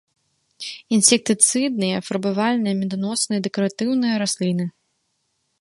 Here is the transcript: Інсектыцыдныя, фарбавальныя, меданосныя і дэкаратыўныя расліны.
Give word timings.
Інсектыцыдныя, 0.97 1.97
фарбавальныя, 2.09 2.79
меданосныя 2.81 3.39
і 3.43 3.47
дэкаратыўныя 3.49 4.15
расліны. 4.25 4.65